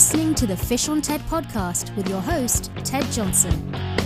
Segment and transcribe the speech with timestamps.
[0.00, 3.99] listening to the Fish on TED podcast with your host, Ted Johnson.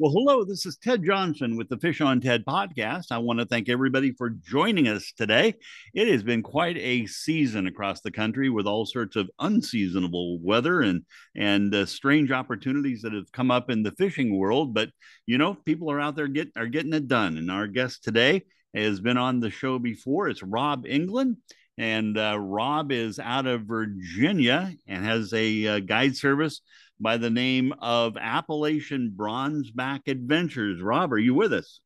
[0.00, 3.06] Well, hello, this is Ted Johnson with the Fish on TED podcast.
[3.10, 5.54] I want to thank everybody for joining us today.
[5.92, 10.82] It has been quite a season across the country with all sorts of unseasonable weather
[10.82, 11.02] and
[11.34, 14.90] and uh, strange opportunities that have come up in the fishing world, but
[15.26, 17.36] you know, people are out there get are getting it done.
[17.36, 18.44] And our guest today
[18.74, 20.28] has been on the show before.
[20.28, 21.38] It's Rob England.
[21.76, 26.60] And uh, Rob is out of Virginia and has a uh, guide service
[27.00, 30.80] by the name of Appalachian Bronzeback Adventures.
[30.82, 31.80] Rob, are you with us?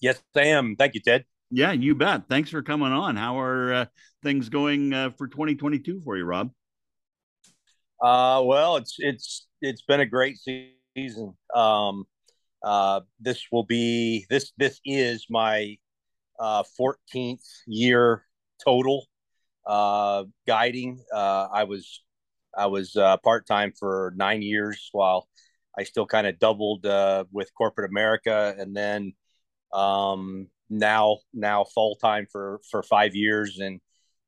[0.00, 0.76] Yes, I am.
[0.76, 1.24] Thank you, Ted.
[1.50, 2.28] Yeah, you bet.
[2.28, 3.16] Thanks for coming on.
[3.16, 3.84] How are uh,
[4.22, 6.50] things going uh, for 2022 for you, Rob?
[8.00, 11.34] Uh, well, it's it's it's been a great season.
[11.54, 12.04] Um,
[12.62, 15.76] uh, this will be this this is my
[16.38, 18.24] uh, 14th year
[18.64, 19.06] total
[19.66, 21.02] uh, guiding.
[21.12, 22.02] Uh, I was
[22.58, 25.28] I was uh, part time for nine years while
[25.78, 29.12] I still kind of doubled uh, with corporate America, and then
[29.72, 33.80] um, now now full time for for five years, and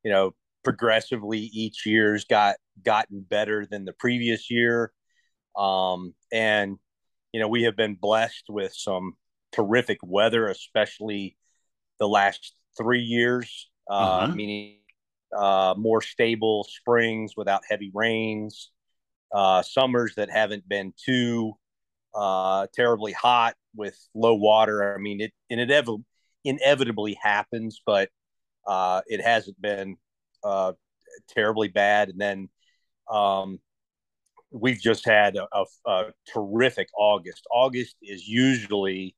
[0.05, 4.93] you know progressively each year's got gotten better than the previous year,
[5.57, 6.79] um, and
[7.33, 9.15] you know we have been blessed with some
[9.53, 11.37] terrific weather, especially
[11.99, 14.35] the last three years, uh, uh-huh.
[14.35, 14.80] meaning
[15.37, 18.71] uh, more stable springs without heavy rains,
[19.33, 21.55] uh, summers that haven't been too
[22.15, 24.95] uh, terribly hot with low water.
[24.95, 26.05] I mean, it, inevitably,
[26.45, 28.09] inevitably happens, but
[28.67, 29.97] uh, it hasn't been
[30.43, 30.73] uh,
[31.29, 32.09] terribly bad.
[32.09, 32.49] And then
[33.11, 33.61] um,
[34.51, 37.47] we've just had a, a, a terrific August.
[37.51, 39.15] August is usually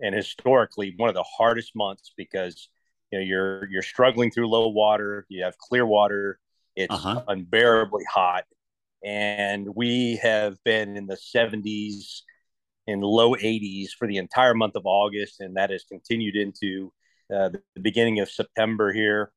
[0.00, 2.68] and historically one of the hardest months because
[3.10, 6.38] you know you're you're struggling through low water you have clear water
[6.76, 7.22] it's uh-huh.
[7.28, 8.44] unbearably hot
[9.04, 12.20] and we have been in the 70s
[12.86, 16.92] and low 80s for the entire month of august and that has continued into
[17.34, 19.32] uh, the, the, beginning of september here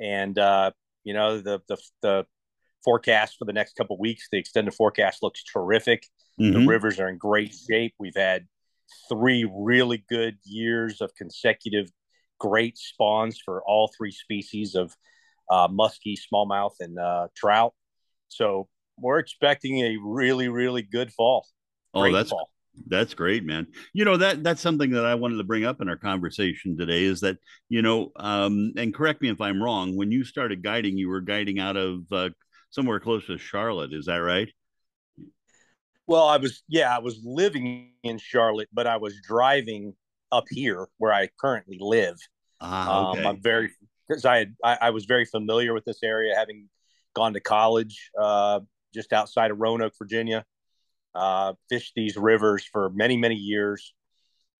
[0.00, 0.70] and uh,
[1.04, 2.26] you know the, the the
[2.84, 6.06] forecast for the next couple weeks the extended forecast looks terrific
[6.40, 6.52] mm-hmm.
[6.52, 8.46] the rivers are in great shape we've had
[9.08, 11.90] three really good years of consecutive
[12.38, 14.94] great spawns for all three species of
[15.50, 17.74] uh, muskie, smallmouth, and uh, trout.
[18.28, 18.68] So
[18.98, 21.46] we're expecting a really, really good fall.
[21.92, 22.50] Oh, great that's fall.
[22.88, 23.68] That's great, man.
[23.92, 27.04] You know that that's something that I wanted to bring up in our conversation today.
[27.04, 29.96] Is that you know, um, and correct me if I'm wrong.
[29.96, 32.30] When you started guiding, you were guiding out of uh,
[32.70, 33.92] somewhere close to Charlotte.
[33.92, 34.48] Is that right?
[36.06, 36.62] Well, I was.
[36.68, 39.94] Yeah, I was living in Charlotte, but I was driving
[40.32, 42.16] up here where I currently live.
[42.60, 43.20] Ah, okay.
[43.20, 43.70] um, I'm very
[44.08, 46.68] because I, had, I, I was very familiar with this area, having
[47.14, 48.60] gone to college uh,
[48.92, 50.44] just outside of Roanoke, Virginia.
[51.14, 53.94] Uh, fished these rivers for many many years,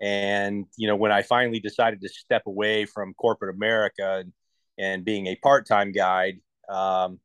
[0.01, 4.33] and you know when I finally decided to step away from corporate America and,
[4.79, 6.39] and being a part time guide,
[6.69, 7.19] um,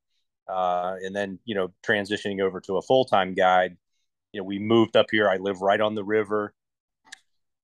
[0.48, 3.78] uh, and then you know transitioning over to a full time guide,
[4.34, 5.30] you know we moved up here.
[5.30, 6.56] I live right on the river,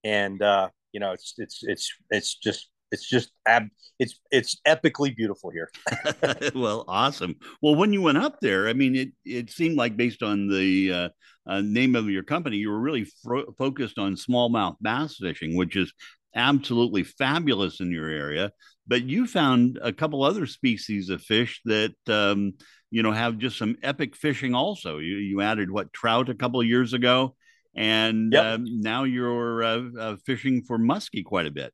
[0.05, 3.67] and uh, you know it's it's it's it's just it's just ab
[3.99, 5.69] it's it's epically beautiful here.
[6.55, 7.35] Well awesome.
[7.61, 10.93] Well when you went up there i mean it it seemed like based on the
[10.93, 11.09] uh,
[11.47, 15.75] uh, name of your company you were really fro- focused on smallmouth bass fishing which
[15.75, 15.91] is
[16.35, 18.51] absolutely fabulous in your area.
[18.87, 22.53] But you found a couple other species of fish that um,
[22.91, 24.99] you know have just some epic fishing also.
[24.99, 27.35] You you added what trout a couple years ago
[27.75, 28.43] and yep.
[28.43, 31.73] um, now you're uh, uh, fishing for muskie quite a bit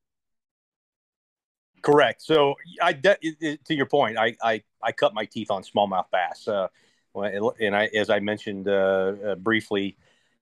[1.82, 2.22] Correct.
[2.22, 6.48] So I to your point, I, I I cut my teeth on smallmouth bass.
[6.48, 6.68] Uh,
[7.16, 9.98] and I, as I mentioned uh, uh, briefly,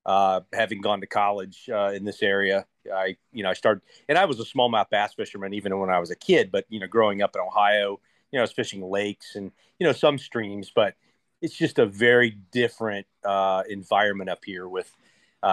[0.06, 4.18] uh, having gone to college uh, in this area, I you know I started, and
[4.18, 6.52] I was a smallmouth bass fisherman even when I was a kid.
[6.52, 8.00] But you know, growing up in Ohio,
[8.32, 10.96] you know, I was fishing lakes and you know some streams, but
[11.42, 14.94] it's just a very different uh, environment up here with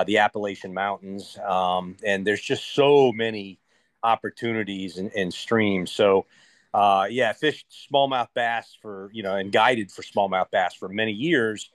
[0.04, 3.58] the Appalachian Mountains, um, and there's just so many
[4.02, 5.90] opportunities and, and streams.
[5.90, 6.26] So,
[6.74, 11.12] uh, yeah, fished smallmouth bass for, you know, and guided for smallmouth bass for many
[11.12, 11.70] years.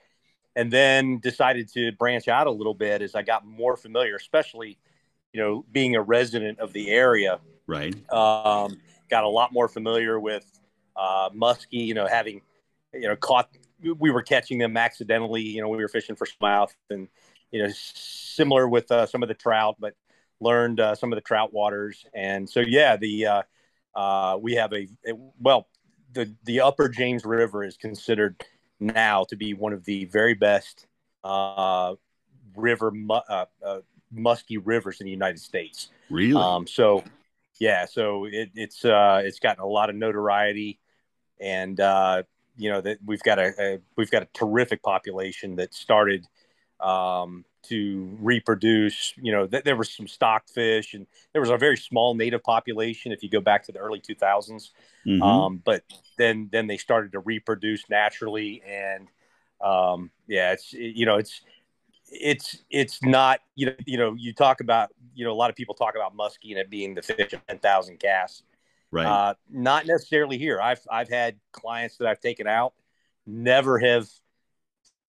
[0.54, 4.78] And then decided to branch out a little bit as I got more familiar, especially,
[5.32, 7.40] you know, being a resident of the area.
[7.68, 7.96] Right.
[8.12, 8.80] Um,
[9.10, 10.46] got a lot more familiar with
[10.98, 12.42] uh, muskie, you know, having,
[12.94, 13.50] you know, caught,
[13.82, 17.08] we were catching them accidentally, you know, we were fishing for smallmouth and,
[17.52, 19.94] you know, similar with uh, some of the trout, but
[20.40, 22.06] learned uh, some of the trout waters.
[22.14, 23.42] And so, yeah, the uh,
[23.96, 24.88] uh, we have a,
[25.40, 25.68] well,
[26.14, 28.44] the the Upper James River is considered
[28.80, 30.88] now to be one of the very best
[31.24, 31.96] uh,
[32.56, 33.80] river mu- uh, uh,
[34.12, 35.90] musky rivers in the United States.
[36.10, 36.42] Really?
[36.42, 37.04] Um, so,
[37.60, 40.80] yeah, so it, it's uh, it's gotten a lot of notoriety,
[41.40, 42.24] and uh,
[42.58, 46.26] you know that we've got a, a we've got a terrific population that started
[46.82, 49.14] um, to reproduce.
[49.22, 53.12] You know, th- there was some stockfish, and there was a very small native population
[53.12, 54.72] if you go back to the early 2000s.
[55.06, 55.22] Mhm.
[55.22, 55.84] Um, but
[56.18, 59.08] then then they started to reproduce naturally, and
[59.62, 61.42] um, yeah, it's you know it's
[62.12, 65.56] it's it's not you know you know you talk about you know a lot of
[65.56, 68.44] people talk about muskie and it being the fish of 10,000 casts.
[68.92, 69.06] right.
[69.06, 70.60] Uh, not necessarily here.
[70.60, 72.74] I've I've had clients that I've taken out,
[73.26, 74.08] never have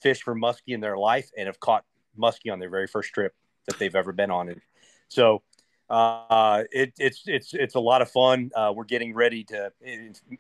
[0.03, 1.85] fished for muskie in their life, and have caught
[2.19, 3.35] muskie on their very first trip
[3.67, 4.49] that they've ever been on.
[4.49, 4.61] And
[5.09, 5.43] so
[5.89, 8.51] uh, it, it's it's it's a lot of fun.
[8.55, 9.73] Uh, we're getting ready to,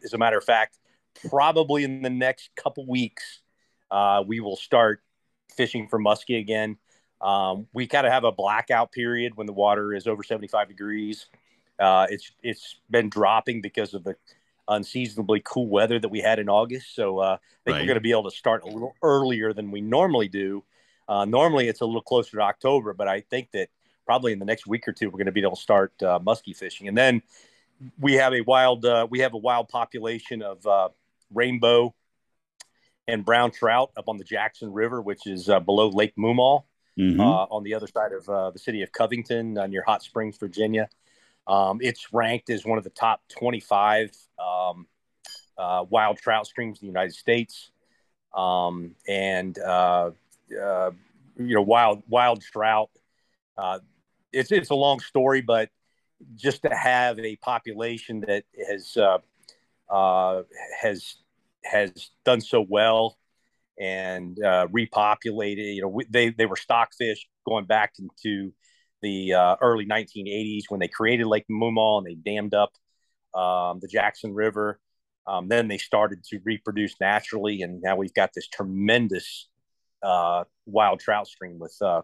[0.04, 0.78] as a matter of fact,
[1.28, 3.42] probably in the next couple weeks,
[3.90, 5.02] uh, we will start
[5.54, 6.78] fishing for muskie again.
[7.20, 11.26] Um, we kind of have a blackout period when the water is over 75 degrees.
[11.78, 14.16] Uh, it's it's been dropping because of the
[14.68, 16.94] unseasonably cool weather that we had in August.
[16.94, 17.80] So uh, I think Right.
[17.82, 20.64] we're going to be able to start a little earlier than we normally do.
[21.08, 23.68] Uh, normally it's a little closer to October, but I think that
[24.06, 26.18] probably in the next week or two we're going to be able to start uh,
[26.20, 27.22] muskie fishing, and then
[27.98, 30.88] we have a wild uh, we have a wild population of uh,
[31.34, 31.92] rainbow
[33.08, 36.62] and brown trout up on the Jackson River, which is uh, below Lake Moomaw
[36.98, 37.20] Mhm.
[37.20, 40.36] uh, on the other side of uh, the city of Covington uh, near Hot Springs,
[40.38, 40.88] Virginia.
[41.46, 44.86] Um, it's ranked as one of the top 25 um,
[45.58, 47.70] uh, wild trout streams in the United States.
[48.34, 50.10] Um, and, uh,
[50.60, 50.90] uh,
[51.36, 52.90] you know, wild, wild trout.
[53.58, 53.80] Uh,
[54.32, 55.68] it's, it's a long story, but
[56.36, 59.18] just to have a population that has, uh,
[59.92, 60.42] uh,
[60.80, 61.16] has,
[61.64, 63.18] has done so well
[63.78, 65.74] and repopulated.
[65.74, 68.52] You know, they they were stockfish going back into
[69.02, 72.72] the uh, early 1980s when they created Lake Moomaw and they dammed up
[73.34, 74.80] um, the Jackson River.
[75.26, 79.48] Um, then they started to reproduce naturally, and now we've got this tremendous
[80.02, 82.02] uh, wild trout stream with uh,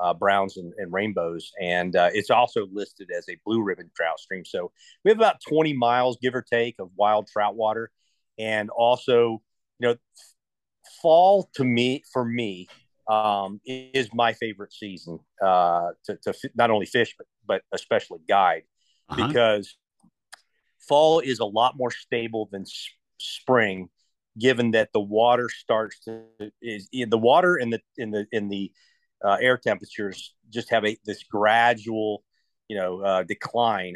[0.00, 4.18] uh, browns and, and rainbows, and uh, it's also listed as a blue ribbon trout
[4.18, 4.44] stream.
[4.44, 4.72] So
[5.04, 7.90] we have about 20 miles, give or take, of wild trout water,
[8.36, 9.42] and also,
[9.78, 9.96] you know,
[11.02, 12.68] fall to me for me
[13.08, 18.62] um, is my favorite season uh, to, to not only fish but but especially guide
[19.08, 19.26] Uh-huh.
[19.26, 19.76] because
[20.88, 23.88] fall is a lot more stable than s- spring
[24.38, 26.22] given that the water starts to
[26.60, 28.70] is in the water and the in the in the
[29.24, 32.22] uh, air temperatures just have a this gradual
[32.68, 33.94] you know uh, decline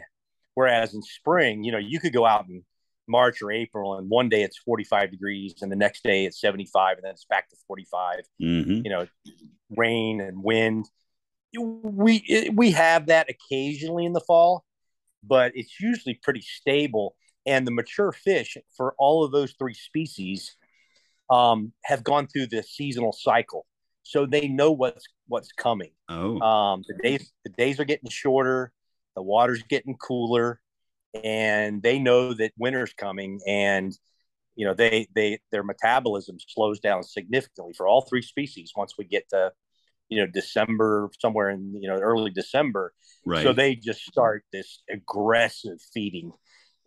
[0.55, 2.65] whereas in spring you know you could go out in
[3.11, 6.97] march or april and one day it's 45 degrees and the next day it's 75
[6.97, 8.85] and then it's back to 45 Mhm.
[8.85, 9.07] you know
[9.77, 10.87] rain and wind.
[11.57, 14.65] We we have that occasionally in the fall
[15.23, 17.17] but it's usually pretty stable.
[17.47, 20.57] And the mature fish for all of those three species
[21.31, 23.67] um, have gone through the seasonal cycle.
[24.03, 25.91] So they know what's what's coming.
[26.09, 26.41] Oh.
[26.41, 28.73] um, the days the days are getting shorter.
[29.17, 30.61] The water's getting cooler
[31.15, 33.99] and they know that winter's coming and
[34.55, 39.05] you know they they their metabolism slows down significantly for all three species once we
[39.05, 39.53] get to
[40.09, 42.93] you know december somewhere in you know early december
[43.25, 43.43] right.
[43.43, 46.33] so they just start this aggressive feeding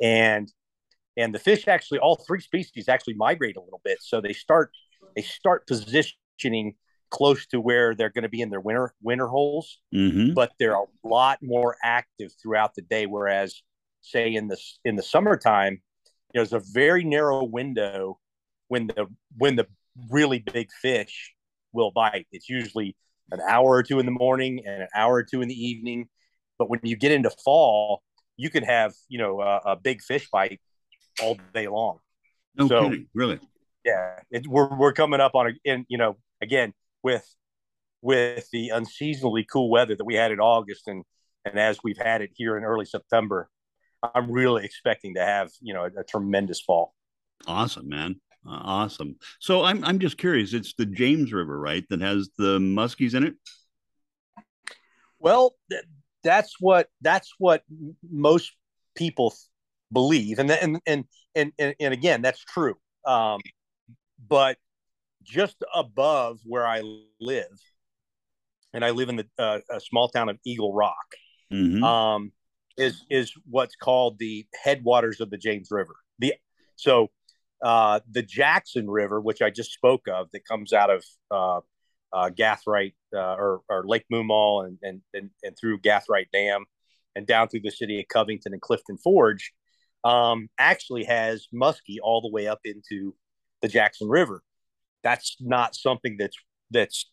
[0.02, 0.52] and
[1.18, 4.72] and the fish actually all three species actually migrate a little bit so they start
[5.16, 6.76] they start positioning
[7.10, 10.34] close to where they're going to be in their winter winter holes Mhm.
[10.34, 13.62] but they're a lot more active throughout the day whereas
[14.04, 15.82] say in the in the summertime
[16.34, 18.20] you know, there's a very narrow window
[18.68, 19.08] when the
[19.38, 19.68] when the
[20.12, 21.34] really big fish
[21.72, 22.96] will bite it's usually
[23.32, 26.08] an hour or two in the morning and an hour or two in the evening
[26.58, 28.02] but when you get into fall
[28.38, 30.60] you can have you know a, a big fish bite
[31.22, 32.00] all day long
[32.56, 33.08] No so- kidding.
[33.14, 33.40] Really.
[33.86, 37.28] yeah it, we're, we're coming up on a in you know again with
[38.02, 41.04] with the unseasonably cool weather that we had in august and
[41.46, 43.50] and as we've had it here in early september
[44.14, 46.94] i'm really expecting to have you know a, a tremendous fall
[47.46, 48.22] Awesome, man.
[48.48, 49.18] Uh, awesome.
[49.40, 50.54] So I'm I'm just curious.
[50.54, 53.36] It's the James River, right, that has the muskies in it.
[55.20, 55.84] well th-
[56.24, 57.64] that's what that's what
[58.10, 58.54] most
[58.96, 59.34] people
[59.92, 61.06] believe and and and
[61.36, 63.42] and, and, and again that's true um,
[64.26, 64.58] but
[65.24, 66.82] just above where i
[67.20, 67.60] live
[68.74, 71.16] and I live in the uh, a small town of Eagle Rock.
[71.52, 71.84] Mhm.
[71.84, 72.32] Um,
[72.78, 75.96] is is what's called the headwaters of the James River.
[76.20, 76.36] The
[76.76, 77.12] so
[77.64, 81.62] uh, the Jackson River, which I just spoke of, that comes out of uh,
[82.12, 86.66] uh, Gathright uh, or, or Lake Moomaw and, and and and through Gathright Dam
[87.16, 89.54] and down through the city of Covington and Clifton Forge,
[90.04, 93.16] um, actually has muskie all the way up into
[93.62, 94.44] the Jackson River.
[95.04, 96.38] That's not something that's
[96.72, 97.10] that's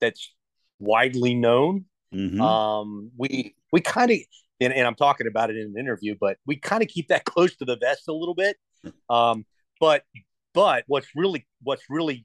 [0.00, 0.32] that's
[0.78, 1.86] widely known.
[2.12, 2.40] Mhm.
[2.40, 4.18] Um, we we kind of
[4.60, 7.24] and, and I'm talking about it in an interview, but we kind of keep that
[7.26, 8.56] close to the vest a little bit.
[9.10, 9.44] Um,
[9.80, 10.04] but
[10.54, 12.24] but what's really what's really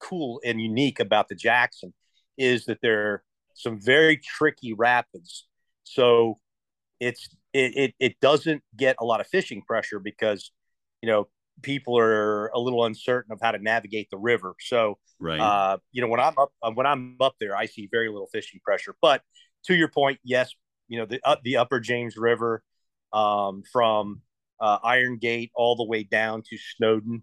[0.00, 1.94] cool and unique about the Jackson
[2.36, 5.46] is that there are some very tricky rapids.
[5.84, 6.38] So
[6.98, 10.52] it's it, it it doesn't get a lot of fishing pressure because
[11.02, 11.28] you know
[11.62, 14.54] people are a little uncertain of how to navigate the river.
[14.60, 15.40] So right.
[15.40, 18.60] uh, you know, when I'm up when I'm up there, I see very little fishing
[18.64, 18.94] pressure.
[19.00, 19.22] But
[19.64, 20.54] to your point, yes,
[20.90, 22.62] you know the uh, the Upper James River
[23.12, 24.20] um, from
[24.60, 27.22] uh, Iron Gate all the way down to Snowden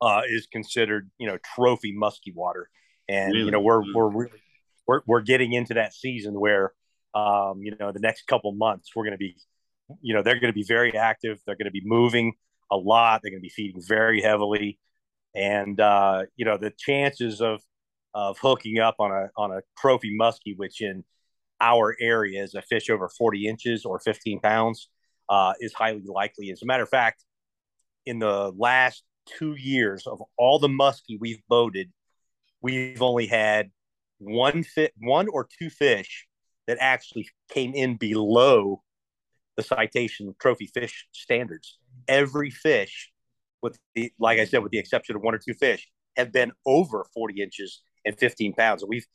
[0.00, 2.70] uh, is considered you know trophy musky water,
[3.08, 3.44] and Really?
[3.44, 4.42] you know we're we're really
[4.86, 6.72] we're we're getting into that season where
[7.14, 9.36] um, you know the next couple months we're going to be
[10.00, 11.40] you know they're going to be very active.
[11.44, 12.34] They're going to be moving
[12.70, 13.20] a lot.
[13.22, 14.78] They're going to be feeding very heavily,
[15.34, 17.60] and uh, you know the chances of
[18.14, 21.02] of hooking up on a on a trophy muskie, which in
[21.62, 24.88] our area is a fish over 40 inches or 15 pounds,
[25.28, 26.50] uh, is highly likely.
[26.50, 27.24] As a matter of fact,
[28.04, 31.90] in the last two years of all the muskie we've boated,
[32.60, 33.70] we've only had
[34.18, 36.26] one fit, one or two fish
[36.66, 38.82] that actually came in below
[39.56, 41.78] the citation trophy fish standards.
[42.08, 43.10] Every fish,
[43.62, 46.52] with the like I said, with the exception of one or two fish, have been
[46.66, 48.84] over 40 inches and 15 pounds.
[48.86, 49.06] We've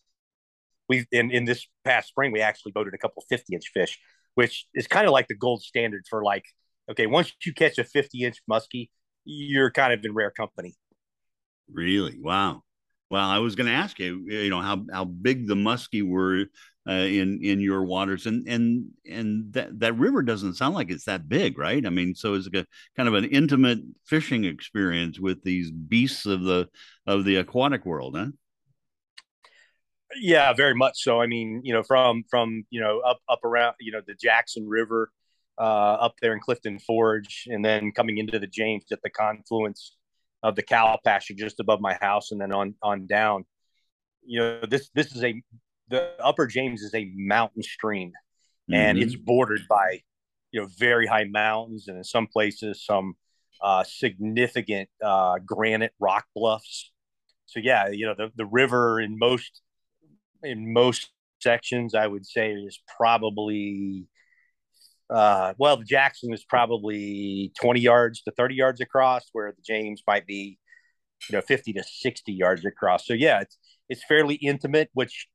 [0.89, 3.99] we've in, in this past spring we actually boated a couple 50 inch fish,
[4.35, 6.45] which is kind of like the gold standard for like,
[6.89, 8.89] okay, once you catch a 50 inch muskie,
[9.25, 10.75] you're kind of in rare company.
[11.71, 12.17] Really?
[12.19, 12.63] Wow.
[13.09, 16.45] Well, I was going to ask you, you know, how how big the muskie were
[16.87, 21.05] uh, in in your waters, and and and that that river doesn't sound like it's
[21.05, 21.85] that big, right?
[21.85, 22.67] I mean, so it's like a
[22.97, 26.67] kind of an intimate fishing experience with these beasts of the
[27.05, 28.27] of the aquatic world, huh?
[30.15, 31.21] Yeah, very much so.
[31.21, 34.67] I mean, you know, from from you know up up around you know the Jackson
[34.67, 35.11] River,
[35.57, 39.95] uh, up there in Clifton Forge, and then coming into the James at the confluence
[40.43, 43.45] of the Cowpasture just above my house, and then on on down.
[44.25, 45.41] You know, this this is a
[45.89, 48.13] the Upper James is a mountain stream,
[48.71, 49.01] and Mhm.
[49.03, 50.01] it's bordered by
[50.51, 53.15] you know very high mountains, and in some places some
[53.61, 56.91] uh, significant uh, granite rock bluffs.
[57.45, 59.61] So yeah, you know the the river in most
[60.43, 64.07] in most sections, I would say is probably
[65.09, 70.01] uh, well, the Jackson is probably 20 yards to 30 yards across, where the James
[70.05, 70.59] might be,
[71.29, 73.05] you know, 50 to 60 yards across.
[73.07, 73.57] So yeah, it's
[73.89, 75.27] it's fairly intimate, which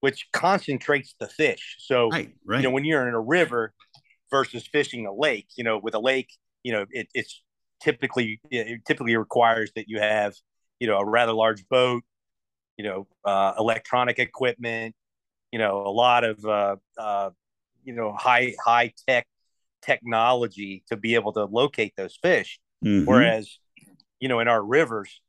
[0.00, 1.76] which concentrates the fish.
[1.80, 2.58] So Right, right.
[2.58, 3.72] you know, when you're in a river
[4.30, 6.30] versus fishing a lake, you know, with a lake,
[6.62, 7.42] you know, it, it's
[7.80, 10.34] typically it typically requires that you have,
[10.80, 12.02] you know, a rather large boat,
[12.76, 14.94] you know, uh, electronic equipment,
[15.52, 17.30] you know, a lot of uh, uh,
[17.84, 19.26] you know high high tech
[19.82, 22.60] technology to be able to locate those fish.
[22.84, 23.06] Mhm.
[23.06, 23.58] Whereas,
[24.20, 25.20] you know, in our rivers,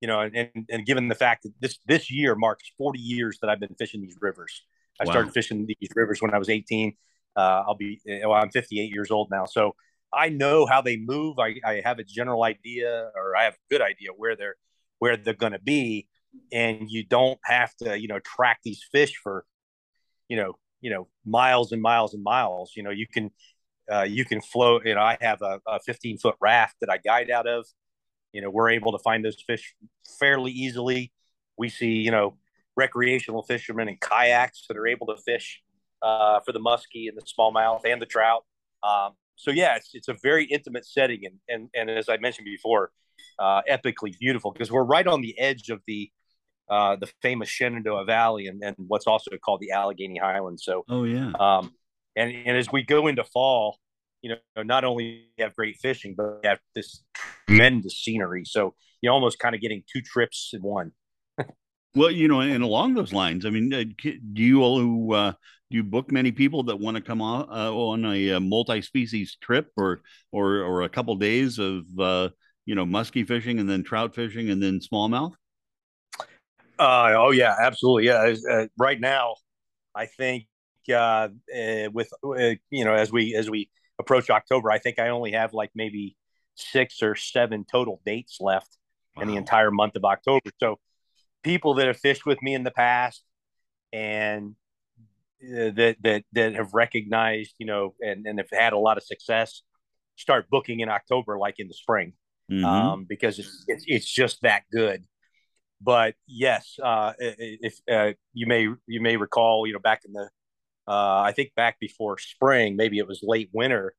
[0.00, 3.50] you know, and, and given the fact that this this year marks 40 years that
[3.50, 4.62] I've been fishing these rivers.
[4.98, 5.12] I Wow.
[5.12, 6.94] started fishing these rivers when I was 18.
[7.36, 9.74] Uh, I'll be well, I'm 58 years old now, so
[10.12, 11.38] I know how they move.
[11.38, 14.56] I, I have a general idea, or I have a good idea where they're
[14.98, 16.08] where they're going to be,
[16.52, 19.44] and you don't have to, you know, track these fish for,
[20.28, 22.72] you know, you know, miles and miles and miles.
[22.76, 23.30] You know, you can
[23.90, 24.86] uh, you can float.
[24.86, 27.66] You know, I have a, a 15 foot raft that I guide out of.
[28.32, 29.74] You know, we're able to find those fish
[30.18, 31.12] fairly easily.
[31.56, 32.36] We see, you know,
[32.76, 35.62] recreational fishermen and kayaks that are able to fish
[36.02, 38.44] uh, for the muskie and the smallmouth and the trout.
[38.82, 42.44] Um, so yeah, it's it's a very intimate setting, and and and as I mentioned
[42.44, 42.90] before,
[43.38, 46.10] uh, epically beautiful because we're right on the edge of the
[46.70, 50.64] uh, the famous Shenandoah Valley and, and what's also called the Allegheny Highlands.
[50.64, 51.32] So Oh yeah.
[51.38, 51.72] um,
[52.16, 53.78] and and as we go into fall,
[54.22, 57.02] you know, not only have great fishing, but have this
[57.46, 58.44] tremendous scenery.
[58.44, 60.92] So you're almost kind of getting two trips in one.
[61.96, 65.76] Well, you know, and along those lines, I mean, uh, do you all uh, do
[65.76, 69.70] you book many people that want to come on uh, on a, uh multi-species trip,
[69.76, 72.28] or or or a couple days of uh,
[72.64, 75.32] you know muskie fishing and then trout fishing and then smallmouth?
[76.80, 78.06] Uh, oh yeah, absolutely.
[78.06, 79.34] Yeah, uh, right now,
[79.94, 80.46] I think
[80.90, 83.68] uh, uh, with uh, you know as we as we
[83.98, 86.16] approach October, I think I only have like maybe
[86.54, 88.78] six or seven total dates left
[89.14, 89.22] wow.
[89.22, 90.50] in the entire month of October.
[90.58, 90.78] So
[91.42, 93.22] people that have fished with me in the past
[93.92, 94.54] and
[95.44, 99.02] uh, that that that have recognized, you know, and and have had a lot of
[99.02, 99.60] success,
[100.16, 102.14] start booking in October, like in the spring,
[102.50, 102.64] mm-hmm.
[102.64, 105.04] um, because it's, it's, it's just that good.
[105.80, 110.28] But yes, uh, if uh, you may you may recall, you know, back in the
[110.86, 113.94] uh, I think back before spring, maybe it was late winter.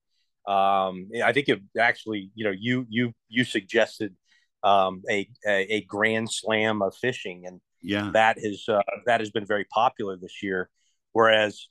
[0.48, 4.16] Um, I think it actually, you know, you you you suggested
[4.64, 9.32] um, a, a, a grand slam of fishing, and yeah, that has uh, that has
[9.32, 10.70] been very popular this year.
[11.14, 11.68] Whereas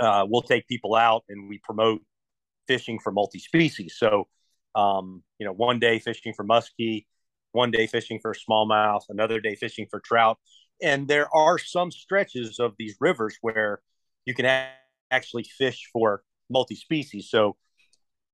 [0.00, 2.02] uh, we'll take people out and we promote
[2.66, 3.96] fishing for multi-species.
[3.98, 4.26] So,
[4.74, 7.06] um, you know, one day fishing for muskie,
[7.54, 10.38] one day fishing for smallmouth, another day fishing for trout,
[10.82, 13.80] and there are some stretches of these rivers where
[14.24, 14.70] you can ha-
[15.10, 17.30] actually fish for multi-species.
[17.30, 17.56] So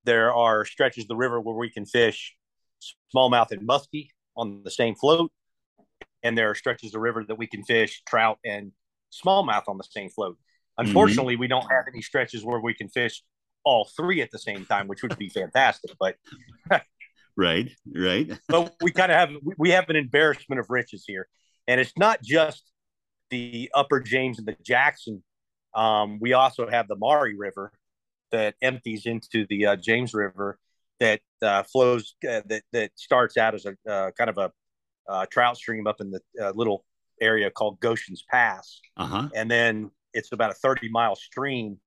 [0.03, 2.35] there are stretches of the river where we can fish
[3.15, 5.31] smallmouth and muskie on the same float,
[6.23, 8.71] and there are stretches of the river that we can fish trout and
[9.11, 10.33] smallmouth on the same float.
[10.33, 10.87] Mm-hmm.
[10.87, 11.41] Unfortunately, mm-hmm.
[11.41, 13.21] we don't have any stretches where we can fish
[13.63, 15.91] all three at the same time, which would be fantastic.
[15.99, 16.15] But
[17.37, 18.31] right, right.
[18.47, 21.27] but we kind of have we have an embarrassment of riches here,
[21.67, 22.63] and it's not just
[23.29, 25.23] the Upper James and the Jackson
[25.73, 27.71] um, we also have the Maury River
[28.31, 30.57] that empties into the uh, James River
[30.99, 34.51] that uh, flows uh, that that starts out as a uh, kind of a
[35.09, 36.85] uh, trout stream up in the uh, little
[37.19, 39.29] area called Goshen's Pass, uh-huh.
[39.35, 41.79] and then it's about a thirty mile stream.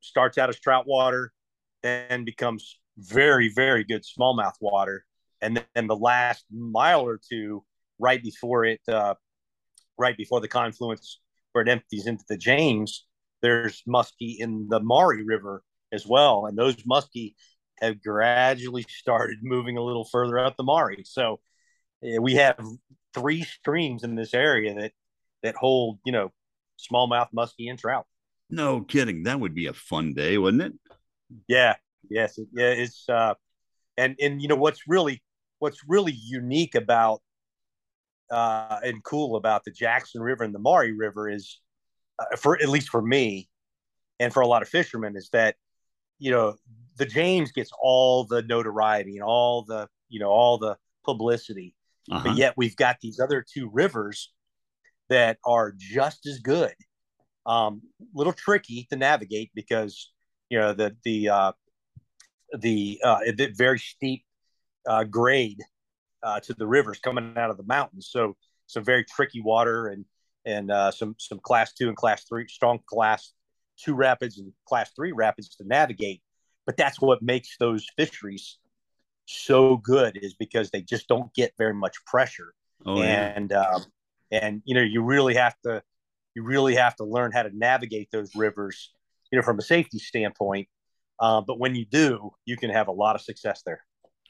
[0.00, 1.32] starts out as trout water,
[1.82, 5.04] then becomes very very good smallmouth water,
[5.40, 7.64] and then the last mile or two,
[7.98, 9.14] right before it, uh,
[9.96, 11.20] right before the confluence
[11.52, 13.06] where it empties into the James,
[13.42, 16.46] there's muskie in the Maury River as well.
[16.46, 17.34] And those muskie
[17.80, 21.04] have gradually started moving a little further up the Maury.
[21.04, 21.40] So
[22.02, 22.58] yeah, we have
[23.14, 24.92] three streams in this area that
[25.42, 26.32] that hold, you know,
[26.78, 28.06] smallmouth muskie and trout.
[28.50, 29.24] No kidding.
[29.24, 30.72] That would be a fun day, wouldn't it?
[31.46, 31.76] Yeah.
[32.08, 32.38] Yes.
[32.52, 32.70] Yeah.
[32.70, 33.34] It's uh
[33.96, 35.22] and and you know what's really
[35.58, 37.20] what's really unique about
[38.30, 41.60] uh, and cool about the Jackson River and the Maury River is,
[42.18, 43.48] uh, for at least for me,
[44.20, 45.56] and for a lot of fishermen, is that
[46.18, 46.56] you know
[46.96, 51.74] the James gets all the notoriety and all the you know all the publicity,
[52.10, 52.22] uh-huh.
[52.24, 54.32] but yet we've got these other two rivers
[55.08, 56.74] that are just as good.
[57.46, 57.80] Um,
[58.14, 60.12] little tricky to navigate because
[60.50, 61.52] you know the the uh,
[62.56, 64.24] the uh, the very steep
[64.86, 65.60] uh, grade
[66.22, 68.08] uh, to the rivers coming out of the mountains.
[68.10, 70.04] So some very tricky water and
[70.44, 73.32] and uh, some some class two and class three strong class
[73.78, 76.22] two rapids and class three rapids to navigate.
[76.66, 78.58] But that's what makes those fisheries
[79.26, 82.54] so good is because they just don't get very much pressure.
[82.86, 83.84] Oh, and um,
[84.30, 85.82] and you know you really have to
[86.34, 88.92] you really have to learn how to navigate those rivers,
[89.30, 90.68] you know, from a safety standpoint.
[91.20, 93.80] Uh, but when you do, you can have a lot of success there.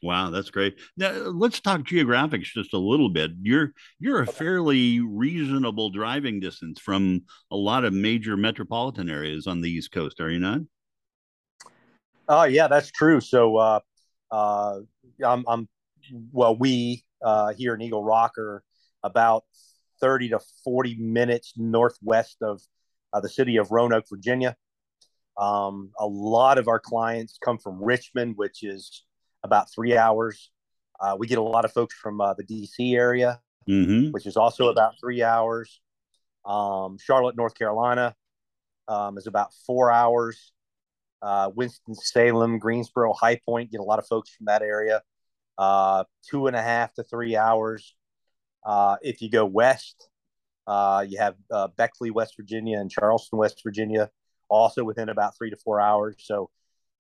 [0.03, 0.79] Wow, that's great.
[0.97, 3.33] Now let's talk geographics just a little bit.
[3.43, 9.61] You're you're a fairly reasonable driving distance from a lot of major metropolitan areas on
[9.61, 10.61] the East Coast, are you not?
[12.29, 13.21] Oh, uh, yeah, that's true.
[13.21, 13.81] So, uh,
[14.31, 14.81] uh,
[15.25, 15.69] I'm, I'm,
[16.31, 18.63] well, we uh, here in Eagle Rock are
[19.03, 19.45] about
[20.01, 22.61] 30 to 40 minutes northwest of
[23.13, 24.57] uh, the city of Roanoke, Virginia.
[25.39, 29.05] Um, a lot of our clients come from Richmond, which is
[29.45, 30.51] about three hours.
[31.01, 34.11] Uh, we get a lot of folks from uh, the DC area, mm-hmm.
[34.11, 35.81] which is also about three hours.
[36.45, 38.17] Um, Charlotte, North Carolina
[38.89, 40.53] um, is about four hours.
[41.23, 45.03] Uh, Winston Salem, Greensboro, High Point get a lot of folks from that area.
[45.57, 47.95] Uh, two and a half to three hours.
[48.65, 50.09] Uh, if you go west,
[50.67, 51.37] uh, you have
[51.77, 54.11] Beckley, West Virginia, and Charleston, West Virginia,
[54.49, 56.17] also within about three to four hours.
[56.19, 56.51] So,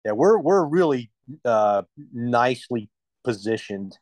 [0.04, 1.10] yeah, we're we're really
[1.44, 1.82] uh,
[2.12, 2.88] nicely
[3.24, 3.96] positioned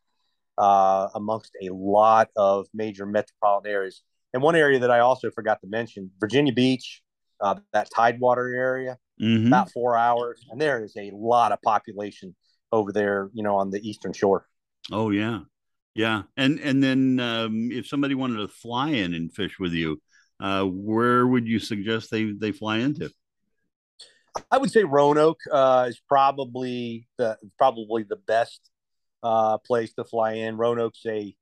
[0.59, 4.03] uh, amongst a lot of major metropolitan areas.
[4.33, 7.03] And one area that I also forgot to mention, Virginia Beach,
[7.41, 9.47] uh, that Tidewater area, mm-hmm.
[9.47, 12.35] about four hours, and there is a lot of population
[12.73, 14.47] over there, you know, on the eastern shore.
[14.91, 15.41] Oh yeah,
[15.95, 16.23] yeah.
[16.37, 20.01] And and then um, if somebody wanted to fly in and fish with you,
[20.41, 23.11] uh, where would you suggest they they fly into?
[24.51, 28.71] I would say Roanoke uh, is probably the probably the best
[29.23, 30.57] uh, place to fly in.
[30.57, 31.35] Roanoke's a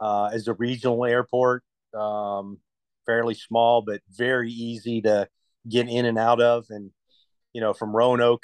[0.00, 1.62] uh, is a regional airport.
[1.94, 2.58] um,
[3.06, 5.28] fairly small, but very easy to
[5.68, 6.66] get in and out of.
[6.68, 6.90] And,
[7.52, 8.42] you know, from Roanoke,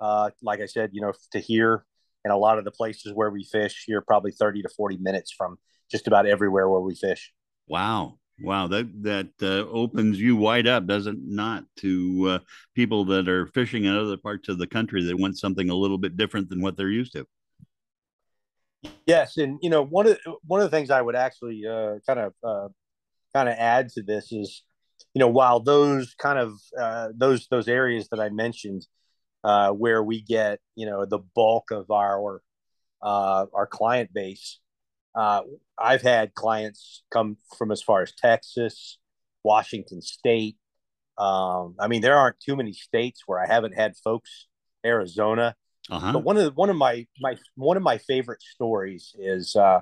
[0.00, 1.84] uh, like I said, you know, to here
[2.24, 5.32] and a lot of the places where we fish, you're probably 30 to 40 minutes
[5.36, 5.58] from
[5.90, 7.32] just about everywhere where we fish.
[7.66, 8.18] Wow.
[8.40, 12.38] Wow, that that uh, opens you wide up, does it not, to uh,
[12.74, 15.98] people that are fishing in other parts of the country that want something a little
[15.98, 17.26] bit different than what they're used to.
[19.06, 22.20] Yes, and you know one of one of the things I would actually uh, kind
[22.20, 22.68] of uh,
[23.34, 24.62] kind of add to this is,
[25.14, 28.86] you know, while those kind of uh, those those areas that I mentioned,
[29.42, 32.40] uh, where we get you know the bulk of our
[33.02, 34.60] our client base,
[35.18, 35.42] uh,
[35.76, 38.98] I've had clients come from as far as Texas,
[39.42, 40.56] Washington State.
[41.18, 44.46] Um, I mean, there aren't too many states where I haven't had folks.
[44.86, 45.56] Arizona,
[45.90, 46.12] uh-huh.
[46.12, 49.80] but one of the, one of my my one of my favorite stories is uh,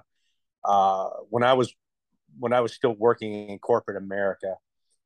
[0.64, 1.74] uh, when I was
[2.38, 4.54] when I was still working in corporate America.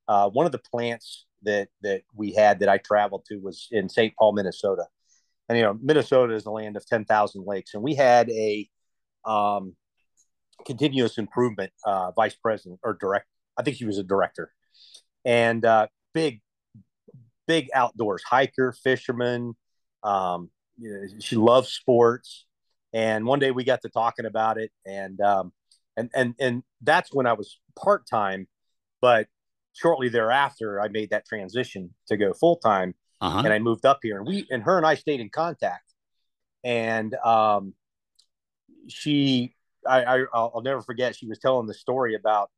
[0.06, 3.88] Uh, one of the plants that that we had that I traveled to was in
[3.88, 4.14] St.
[4.16, 4.86] Paul, Minnesota,
[5.48, 8.68] and you know Minnesota is the land of ten thousand lakes, and we had a
[9.24, 9.74] um,
[10.64, 13.26] continuous improvement uh, vice president or direct.
[13.56, 14.52] I think she was a director,
[15.24, 16.40] and uh, big,
[17.46, 19.54] big outdoors hiker, fisherman.
[20.02, 22.46] Um, you know, she loves sports,
[22.92, 25.52] and one day we got to talking about it, and um,
[25.96, 28.48] and and and that's when I was part time,
[29.00, 29.28] but
[29.74, 33.42] shortly thereafter I made that transition to go full time, uh-huh.
[33.44, 35.92] and I moved up here, and we and her and I stayed in contact,
[36.64, 37.74] and um,
[38.88, 39.54] she
[39.88, 41.16] I, I will never forget.
[41.16, 42.50] She was telling the story about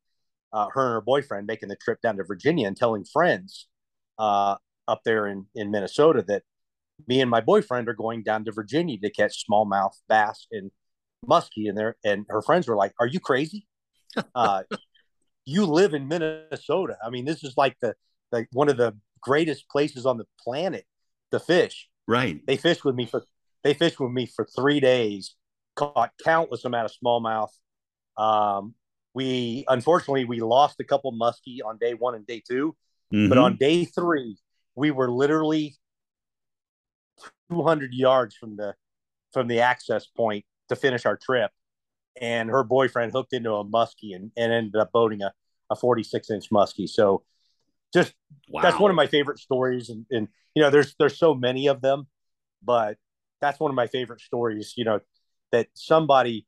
[0.52, 3.68] uh, her and her boyfriend making the trip down to Virginia and telling friends
[4.18, 4.56] uh,
[4.88, 6.42] up there in in Minnesota that
[7.06, 10.70] me and my boyfriend are going down to Virginia to catch smallmouth bass and
[11.26, 11.68] muskie.
[11.68, 13.66] And there, and her friends were like, "Are you crazy?
[14.34, 14.62] Uh,
[15.46, 16.98] you live in Minnesota.
[17.02, 17.94] I mean, this is like the
[18.30, 20.84] like one of the greatest places on the planet
[21.30, 22.44] to fish." Right.
[22.46, 23.24] They fished with me for
[23.62, 25.34] they fished with me for three days
[25.74, 27.50] caught countless amount of smallmouth.
[28.16, 28.74] Um,
[29.14, 32.74] we unfortunately we lost a couple muskie on day one and day 2
[33.12, 33.28] mm-hmm.
[33.28, 34.38] but on day three
[34.74, 35.76] we were literally
[37.50, 38.74] 200 yards from the
[39.32, 41.50] from the access point to finish our trip,
[42.20, 45.32] and her boyfriend hooked into a muskie and, and ended up boating a,
[45.70, 46.88] a 46 inch muskie.
[46.88, 47.22] So
[47.94, 48.14] just
[48.48, 48.62] wow.
[48.62, 51.80] that's one of my favorite stories, and, and you know there's there's so many of
[51.80, 52.06] them,
[52.62, 52.96] but
[53.40, 54.74] that's one of my favorite stories.
[54.76, 55.00] You know
[55.52, 56.46] that somebody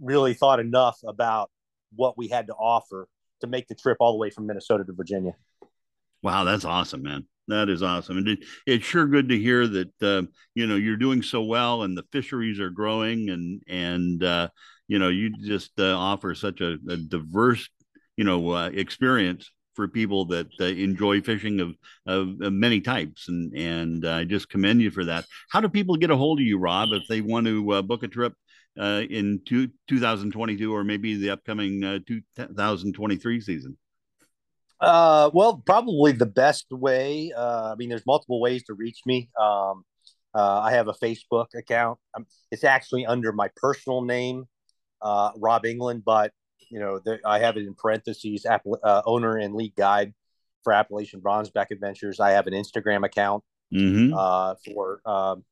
[0.00, 1.50] really thought enough about
[1.94, 3.08] what we had to offer
[3.40, 5.32] to make the trip all the way from Minnesota to Virginia.
[6.22, 7.26] Wow, that's awesome, man.
[7.48, 10.22] That is awesome, and it, it's sure good to hear that uh,
[10.56, 14.48] you know you're doing so well, and the fisheries are growing, and and uh,
[14.88, 17.68] you know you just uh, offer such a, a, diverse
[18.16, 23.28] you know uh, experience for people that uh, enjoy fishing of, of, of, many types,
[23.28, 25.26] and and I just commend you for that.
[25.50, 28.02] How do people get a hold of you, Rob, if they want to uh, book
[28.02, 28.32] a trip
[28.80, 33.76] uh, in two, 2022 or maybe the upcoming uh, 2023 season?
[34.80, 37.32] Uh, well, probably the best way.
[37.36, 39.30] Uh, I mean, there's multiple ways to reach me.
[39.40, 39.84] Um,
[40.34, 41.98] I have a Facebook account.
[42.14, 44.44] Um, it's actually under my personal name,
[45.02, 46.32] Rob England, but
[46.70, 50.14] you know, the, I have it in parentheses, uh, owner and lead guide
[50.62, 52.20] for Appalachian Bronzeback Adventures.
[52.20, 54.14] I have an Instagram account mm-hmm.
[54.14, 55.44] uh, for, um,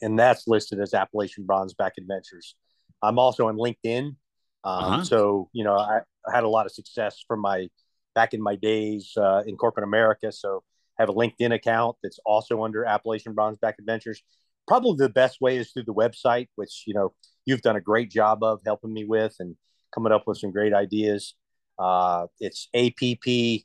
[0.00, 2.54] and that's listed as Appalachian Bronzeback Adventures.
[3.02, 4.16] I'm also on LinkedIn.
[4.62, 5.04] Um, uh-huh.
[5.04, 7.68] So, you know, I, I, had a lot of success from my
[8.14, 10.32] back in my days uh, in corporate America.
[10.32, 10.62] So,
[10.98, 14.22] I have a LinkedIn account that's also under Appalachian Bronzeback Adventures.
[14.68, 17.14] Probably the best way is through the website, which, you know,
[17.46, 19.34] you've done a great job of helping me with.
[19.40, 19.56] And
[19.92, 21.34] coming up with some great ideas.
[21.78, 23.64] Uh, it's APP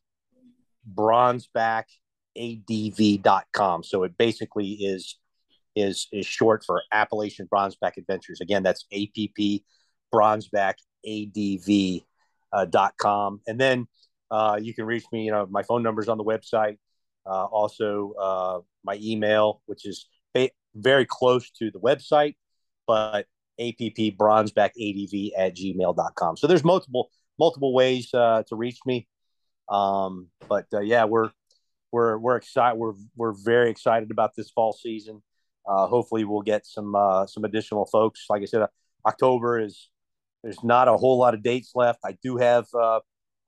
[0.93, 3.83] bronzebackadv.com.
[3.83, 5.17] So it basically is
[5.75, 8.41] is is short for Appalachian Bronzeback Adventures.
[8.41, 9.61] Again, that's APP
[10.13, 12.03] bronzebackadv
[12.53, 12.93] uh, dot.
[13.47, 13.87] And then
[14.31, 15.25] uh, you can reach me.
[15.25, 16.77] You know, my phone number is on the website.
[17.25, 22.35] Uh, also, uh, my email, which is ba- very close to the website,
[22.87, 23.25] but
[23.59, 26.37] app bronzebackadv at gmail.com.
[26.37, 29.07] So there's multiple multiple ways uh, to reach me.
[29.69, 31.31] Um, but uh, yeah, we're
[31.91, 32.77] we're we're excited.
[32.77, 35.23] We're we're very excited about this fall season.
[35.67, 38.25] Uh, hopefully, we'll get some uh, some additional folks.
[38.29, 38.67] Like I said,
[39.05, 39.89] October is
[40.43, 41.99] there's not a whole lot of dates left.
[42.05, 42.99] I do have uh,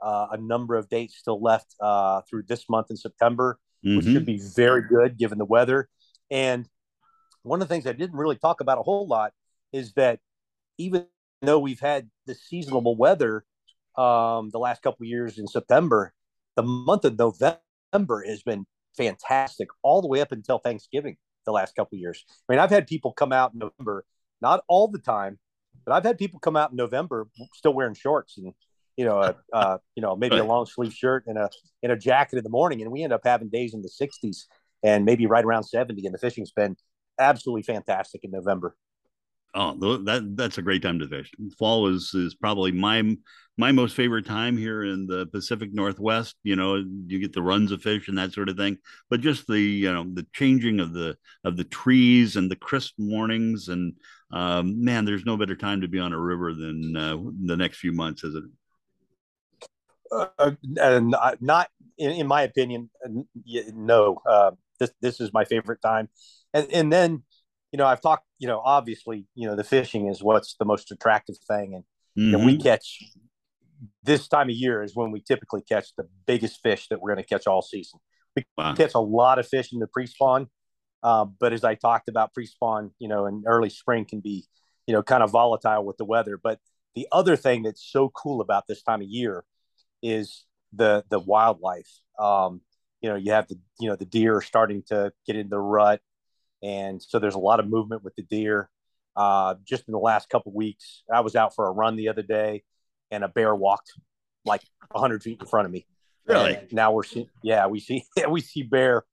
[0.01, 3.97] uh, a number of dates still left uh, through this month in September, mm-hmm.
[3.97, 5.89] which should be very good given the weather.
[6.31, 6.67] And
[7.43, 9.31] one of the things I didn't really talk about a whole lot
[9.71, 10.19] is that
[10.77, 11.05] even
[11.41, 13.45] though we've had the seasonable weather,
[13.97, 16.13] um, the last couple years in September,
[16.55, 21.17] the month of November has been fantastic all the way up until Thanksgiving.
[21.45, 24.03] The last couple years, I mean, I've had people come out in November,
[24.41, 25.39] not all the time,
[25.85, 28.53] but I've had people come out in November still wearing shorts and
[28.97, 31.49] you know, a, uh, you know, maybe a long sleeve shirt and a
[31.83, 34.45] in a jacket in the morning, and we end up having days in the 60s
[34.83, 36.03] and maybe right around 70.
[36.05, 36.75] And the fishing's been
[37.19, 38.75] absolutely fantastic in November.
[39.53, 41.31] Oh, that that's a great time to fish.
[41.57, 43.15] Fall is is probably my
[43.57, 46.35] my most favorite time here in the Pacific Northwest.
[46.43, 48.77] You know, you get the runs of fish and that sort of thing.
[49.09, 52.93] But just the you know the changing of the of the trees and the crisp
[52.97, 53.93] mornings and
[54.31, 57.77] um, man, there's no better time to be on a river than uh, the next
[57.77, 58.43] few months, is it?
[60.11, 62.89] Uh, and not in, in, my opinion,
[63.73, 64.21] no.
[64.25, 66.09] Uh, this this is my favorite time,
[66.53, 67.23] and and then
[67.71, 68.25] you know I've talked.
[68.39, 72.21] You know, obviously, you know the fishing is what's the most attractive thing, and mm-hmm.
[72.21, 72.63] you know, we mm-hmm.
[72.63, 73.03] catch
[74.03, 77.23] this time of year is when we typically catch the biggest fish that we're going
[77.23, 77.99] to catch all season.
[78.35, 78.73] We wow.
[78.73, 80.47] catch a lot of fish in the pre-spawn,
[81.03, 84.45] uh, but as I talked about, pre-spawn, you know, in early spring can be,
[84.85, 86.39] you know, kind of volatile with the weather.
[86.41, 86.59] But
[86.95, 89.43] the other thing that's so cool about this time of year
[90.01, 91.89] is the the wildlife.
[92.19, 92.61] Um,
[93.01, 96.01] you know, you have the you know the deer starting to get in the rut,
[96.63, 98.69] and so there's a lot of movement with the deer.
[99.15, 102.21] Uh, just in the last couple weeks, I was out for a run the other
[102.21, 102.63] day,
[103.09, 103.93] and a bear walked
[104.45, 105.85] like 100 feet in front of me.
[106.25, 106.55] Really?
[106.55, 109.03] And now we're seeing, yeah, we see, we see bear.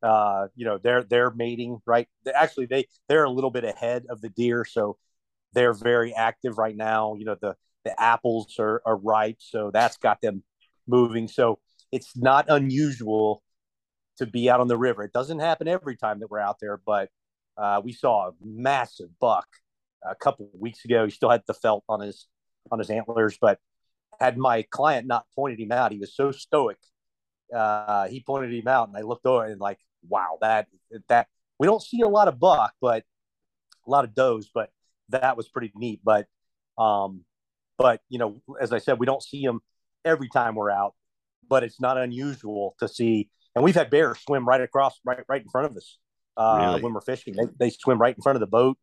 [0.00, 2.06] Uh, you know, they're they're mating right.
[2.32, 4.96] Actually, they they're a little bit ahead of the deer, so
[5.54, 7.14] they're very active right now.
[7.18, 10.44] You know, the the apples are, are ripe, so that's got them
[10.86, 11.26] moving.
[11.26, 11.58] So
[11.90, 13.42] it's not unusual
[14.18, 15.02] to be out on the river.
[15.02, 17.08] It doesn't happen every time that we're out there, but
[17.56, 19.46] uh, we saw a massive buck
[20.04, 21.04] a couple weeks ago.
[21.04, 22.26] He still had the felt on his
[22.70, 23.58] on his antlers, but
[24.20, 26.78] had my client not pointed him out, he was so stoic.
[27.54, 29.78] Uh, he pointed him out, and I looked over and like,
[30.08, 30.66] wow, that
[31.08, 31.28] that
[31.58, 33.04] we don't see a lot of buck, but
[33.86, 34.70] a lot of does, but
[35.08, 36.00] that was pretty neat.
[36.04, 36.26] But
[36.76, 37.24] um,
[37.76, 39.60] but you know, as I said, we don't see them
[40.04, 40.94] every time we're out,
[41.48, 43.30] but it's not unusual to see.
[43.58, 45.98] And we've had bears swim right across, right right in front of us
[46.36, 46.82] uh, really?
[46.82, 47.34] when we're fishing.
[47.34, 48.78] They, they swim right in front of the boat.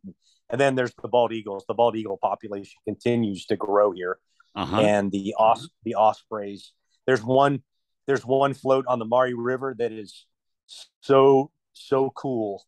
[0.50, 1.64] And then there's the bald eagles.
[1.68, 4.20] The bald eagle population continues to grow here,
[4.54, 4.82] uh-huh.
[4.82, 6.74] and the os the ospreys.
[7.08, 7.64] There's one
[8.06, 10.26] there's one float on the Maury River that is
[11.02, 12.64] so so cool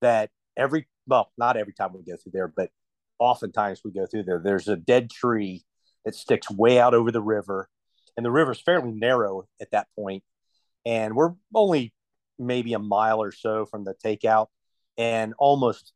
[0.00, 2.70] that every well not every time we go through there, but
[3.18, 4.40] oftentimes we go through there.
[4.44, 5.64] There's a dead tree
[6.04, 7.70] that sticks way out over the river,
[8.16, 10.24] and the river's fairly narrow at that point,
[10.84, 11.92] and we're only
[12.38, 14.46] maybe a mile or so from the takeout,
[14.98, 15.92] and almost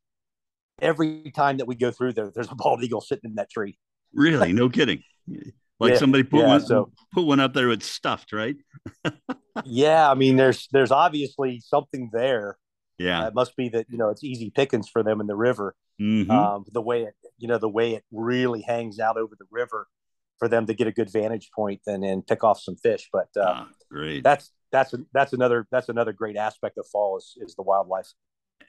[0.81, 3.79] every time that we go through there, there's a bald eagle sitting in that tree.
[4.13, 4.53] Really?
[4.53, 5.03] No kidding.
[5.81, 8.57] Like yeah, somebody put yeah, one so, put one up there with stuffed, right?
[9.65, 12.59] yeah, I mean, there's there's obviously something there.
[12.99, 15.37] Yeah, uh, it must be that you know it's easy pickings for them in the
[15.37, 15.77] river.
[16.01, 16.33] Mm-hmm.
[16.33, 19.87] Um, the way it you know the way it really hangs out over the river
[20.39, 23.09] for them to get a good vantage point and and pick off some fish.
[23.13, 24.23] But uh, ah, great.
[24.25, 28.09] That's that's that's another that's another great aspect of fall is is the wildlife.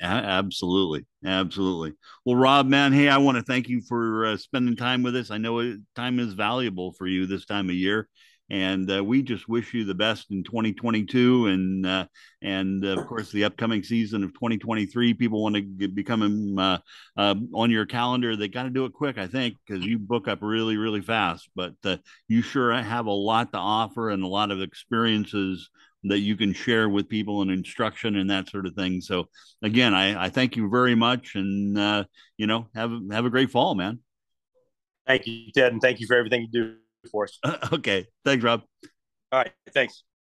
[0.01, 1.93] Absolutely, absolutely.
[2.25, 5.29] Well, Rob, man, hey, I want to thank you for uh, spending time with us.
[5.29, 8.07] I know time is valuable for you this time of year,
[8.49, 12.05] and uh, we just wish you the best in 2022 and uh,
[12.41, 16.77] and of course the upcoming season of 2023 people want to become uh,
[17.17, 18.35] uh, on your calendar.
[18.35, 21.49] They got to do it quick i think because you book up really really fast.
[21.55, 25.69] But uh, you sure have a lot to offer and a lot of experiences
[26.03, 29.01] that you can share with people and instruction and that sort of thing.
[29.01, 29.27] So
[29.61, 31.35] again i, I thank you very much.
[31.35, 32.05] And uh,
[32.37, 33.99] you know have have a great fall man.
[35.05, 35.71] Thank you ted.
[35.71, 36.75] And thank you for everything you do
[37.11, 37.39] for us.
[37.73, 38.07] okay.
[38.25, 38.63] Thanks, Rob.
[39.31, 39.51] All right.
[39.73, 40.03] Thanks.